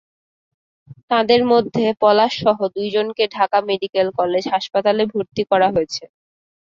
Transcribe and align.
তাঁদের 1.09 1.41
মধ্যে 1.51 1.85
পলাশসহ 2.01 2.57
দুজনকে 2.75 3.23
ঢাকা 3.35 3.57
মেডিকেল 3.69 4.07
কলেজ 4.19 4.43
হাসপাতালে 4.53 5.03
ভর্তি 5.13 5.43
করা 5.51 5.67
হয়েছে। 5.75 6.03